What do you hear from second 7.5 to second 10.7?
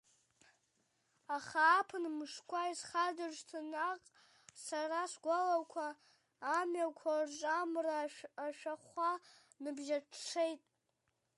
амра ашәахәа ныбжьаҽҽеит.